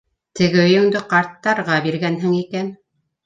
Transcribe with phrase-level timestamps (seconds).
[0.37, 2.73] Теге өйөңдө ҡарттарға биргән икәнһең.